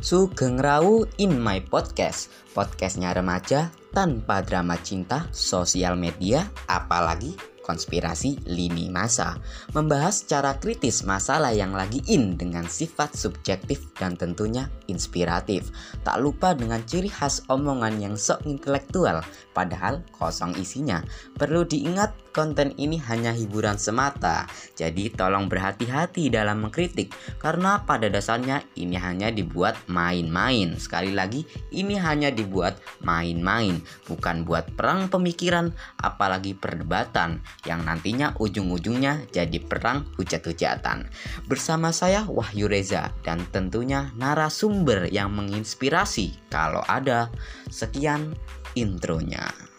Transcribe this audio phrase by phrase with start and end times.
[0.00, 2.32] Sugeng Rawu in my podcast.
[2.56, 7.36] Podcastnya remaja tanpa drama cinta, sosial media, apalagi
[7.70, 9.38] konspirasi lini masa
[9.70, 15.70] Membahas secara kritis masalah yang lagi in dengan sifat subjektif dan tentunya inspiratif.
[16.02, 19.22] Tak lupa dengan ciri khas omongan yang sok intelektual
[19.54, 21.04] padahal kosong isinya.
[21.38, 24.46] Perlu diingat konten ini hanya hiburan semata,
[24.78, 27.10] jadi tolong berhati-hati dalam mengkritik
[27.42, 30.78] karena pada dasarnya ini hanya dibuat main-main.
[30.78, 31.42] Sekali lagi,
[31.74, 40.08] ini hanya dibuat main-main, bukan buat perang pemikiran, apalagi perdebatan yang nantinya ujung-ujungnya jadi perang
[40.16, 41.08] hujat-hujatan.
[41.48, 47.32] Bersama saya Wahyu Reza dan tentunya narasumber yang menginspirasi kalau ada.
[47.70, 48.34] Sekian
[48.74, 49.70] intronya.